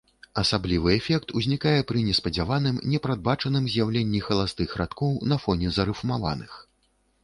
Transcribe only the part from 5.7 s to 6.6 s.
зарыфмаваных.